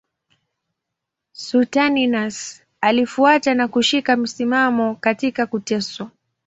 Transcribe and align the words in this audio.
Saturninus 1.33 2.63
alifuata 2.81 3.53
na 3.53 3.67
kushika 3.67 4.17
msimamo 4.17 4.95
katika 4.95 5.45
kuteswa. 5.47 6.11